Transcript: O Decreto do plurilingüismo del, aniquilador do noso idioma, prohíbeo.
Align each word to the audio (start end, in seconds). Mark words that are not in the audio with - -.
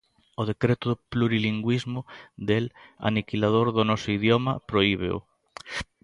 O 0.41 0.43
Decreto 0.51 0.85
do 0.91 0.99
plurilingüismo 1.11 2.01
del, 2.49 2.65
aniquilador 3.09 3.67
do 3.75 3.83
noso 3.89 4.07
idioma, 4.17 4.51
prohíbeo. 4.69 5.17